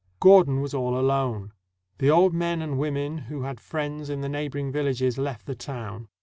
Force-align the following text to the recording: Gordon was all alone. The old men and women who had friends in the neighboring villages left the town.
Gordon 0.19 0.61
was 0.61 0.73
all 0.73 0.97
alone. 0.97 1.51
The 1.99 2.09
old 2.09 2.33
men 2.33 2.59
and 2.59 2.79
women 2.79 3.19
who 3.19 3.43
had 3.43 3.59
friends 3.59 4.09
in 4.09 4.21
the 4.21 4.29
neighboring 4.29 4.71
villages 4.71 5.19
left 5.19 5.45
the 5.45 5.53
town. 5.53 6.07